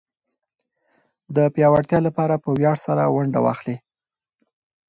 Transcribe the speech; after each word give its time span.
د 1.35 1.37
پياوړتيا 1.53 1.99
لپاره 2.07 2.35
په 2.43 2.49
وياړ 2.57 2.77
سره 2.87 3.03
ونډه 3.15 3.39
اخلي. 3.53 3.77